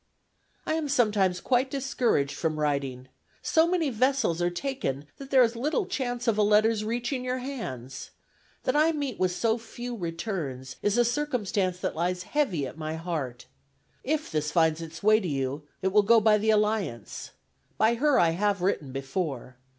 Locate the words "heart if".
12.95-14.31